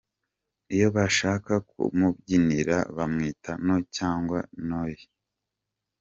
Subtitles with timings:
[0.75, 5.01] Iyo bashaka ku mubyinirira bamwita ‘No’ cyangwa ‘Noey’.